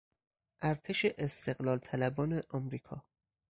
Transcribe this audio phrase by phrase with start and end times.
[0.61, 3.05] ارتش استقلال طلبان امریکا